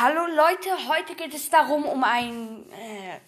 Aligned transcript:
Hallo 0.00 0.26
Leute, 0.26 0.86
heute 0.86 1.16
geht 1.16 1.34
es 1.34 1.50
darum 1.50 1.84
um 1.84 2.04
ein 2.04 2.70
äh, 2.70 3.18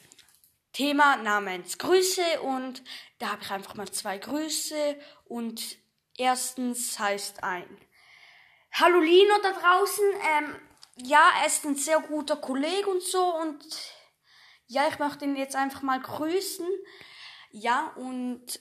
Thema 0.73 1.17
namens 1.17 1.79
Grüße 1.79 2.43
und 2.43 2.85
da 3.19 3.33
habe 3.33 3.43
ich 3.43 3.50
einfach 3.50 3.75
mal 3.75 3.91
zwei 3.91 4.19
Grüße 4.19 4.96
und 5.25 5.79
erstens 6.17 6.96
heißt 6.96 7.43
ein 7.43 7.67
Hallo 8.71 9.01
Lino 9.01 9.35
da 9.43 9.51
draußen, 9.51 10.04
ähm, 10.38 10.54
ja, 10.95 11.29
er 11.41 11.48
ist 11.48 11.64
ein 11.64 11.75
sehr 11.75 11.98
guter 12.02 12.37
Kollege 12.37 12.89
und 12.89 13.02
so 13.02 13.34
und 13.39 13.66
ja, 14.68 14.87
ich 14.87 15.00
möchte 15.00 15.25
ihn 15.25 15.34
jetzt 15.34 15.57
einfach 15.57 15.82
mal 15.82 16.00
grüßen, 16.00 16.68
ja 17.50 17.93
und 17.96 18.61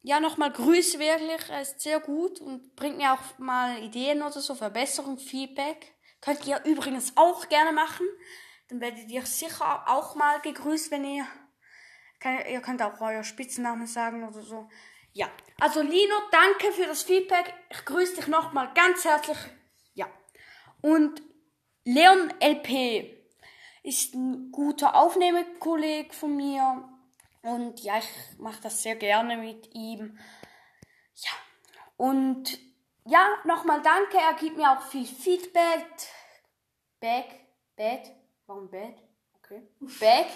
ja, 0.00 0.20
nochmal 0.20 0.52
Grüße 0.52 0.98
wirklich, 0.98 1.50
er 1.50 1.60
ist 1.60 1.82
sehr 1.82 2.00
gut 2.00 2.40
und 2.40 2.74
bringt 2.76 2.96
mir 2.96 3.12
auch 3.12 3.38
mal 3.38 3.78
Ideen 3.82 4.22
oder 4.22 4.40
so, 4.40 4.54
Verbesserung, 4.54 5.18
Feedback. 5.18 5.95
Könnt 6.26 6.44
ihr 6.44 6.60
übrigens 6.64 7.16
auch 7.16 7.48
gerne 7.48 7.70
machen. 7.70 8.04
Dann 8.68 8.80
werdet 8.80 9.08
ihr 9.08 9.24
sicher 9.24 9.88
auch 9.88 10.16
mal 10.16 10.40
gegrüßt, 10.40 10.90
wenn 10.90 11.04
ihr. 11.04 11.24
Ihr 12.50 12.60
könnt 12.62 12.82
auch 12.82 13.00
euer 13.00 13.22
Spitznamen 13.22 13.86
sagen 13.86 14.26
oder 14.26 14.42
so. 14.42 14.68
Ja. 15.12 15.30
Also 15.60 15.82
Lino, 15.82 16.16
danke 16.32 16.72
für 16.72 16.86
das 16.86 17.04
Feedback. 17.04 17.54
Ich 17.70 17.84
grüße 17.84 18.16
dich 18.16 18.26
nochmal 18.26 18.74
ganz 18.74 19.04
herzlich. 19.04 19.38
Ja. 19.94 20.08
Und 20.82 21.22
Leon 21.84 22.34
LP 22.42 23.22
ist 23.84 24.14
ein 24.14 24.50
guter 24.50 24.96
Aufnehmekolleg 24.96 26.12
von 26.12 26.34
mir. 26.34 26.88
Und 27.42 27.78
ja, 27.84 27.98
ich 27.98 28.38
mache 28.38 28.62
das 28.62 28.82
sehr 28.82 28.96
gerne 28.96 29.36
mit 29.36 29.72
ihm. 29.74 30.18
Ja. 31.14 31.30
Und 31.96 32.58
ja, 33.04 33.28
nochmal 33.44 33.80
danke. 33.82 34.18
Er 34.18 34.34
gibt 34.34 34.56
mir 34.56 34.72
auch 34.72 34.82
viel 34.82 35.06
Feedback. 35.06 35.86
Back, 37.00 37.26
Bad, 37.76 38.10
warum 38.46 38.70
Bad? 38.70 38.94
Okay. 39.38 39.62
Back. 40.00 40.26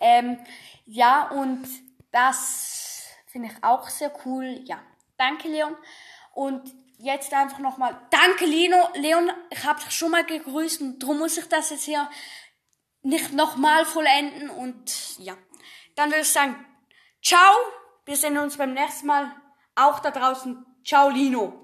Ähm, 0.00 0.38
ja, 0.86 1.28
und 1.30 1.66
das 2.12 3.08
finde 3.26 3.48
ich 3.48 3.64
auch 3.64 3.88
sehr 3.88 4.12
cool. 4.24 4.60
Ja, 4.64 4.80
danke 5.16 5.48
Leon. 5.48 5.76
Und 6.32 6.72
jetzt 6.98 7.32
einfach 7.34 7.58
nochmal, 7.58 8.00
danke 8.10 8.46
Lino. 8.46 8.88
Leon, 8.94 9.30
ich 9.50 9.64
habe 9.64 9.80
dich 9.82 9.90
schon 9.90 10.12
mal 10.12 10.24
gegrüßt 10.24 10.80
und 10.80 10.98
darum 11.00 11.18
muss 11.18 11.36
ich 11.36 11.48
das 11.48 11.70
jetzt 11.70 11.84
hier 11.84 12.08
nicht 13.02 13.32
nochmal 13.32 13.84
vollenden. 13.84 14.50
Und 14.50 15.18
ja, 15.18 15.36
dann 15.96 16.10
würde 16.10 16.22
ich 16.22 16.28
sagen, 16.28 16.64
ciao. 17.22 17.54
Wir 18.06 18.16
sehen 18.16 18.36
uns 18.36 18.58
beim 18.58 18.74
nächsten 18.74 19.06
Mal. 19.06 19.34
Auch 19.76 19.98
da 20.00 20.10
draußen. 20.10 20.64
Ciao 20.84 21.08
Lino. 21.08 21.63